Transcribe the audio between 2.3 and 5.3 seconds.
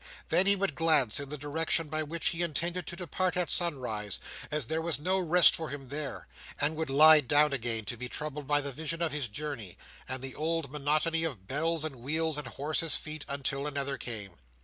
intended to depart at sunrise, as there was no